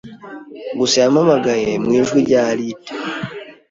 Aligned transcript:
gusa 0.79 0.95
yampamagaye 1.03 1.71
mu 1.83 1.89
ijwi 1.99 2.17
rya 2.25 2.41
Alide 2.51 2.91